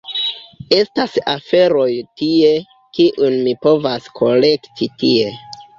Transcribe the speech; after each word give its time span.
Estas 0.77 1.17
aferoj 1.33 1.87
tie, 2.23 2.49
kiujn 3.01 3.39
mi 3.47 3.57
povas 3.69 4.13
kolekti 4.23 4.95
tie… 5.05 5.35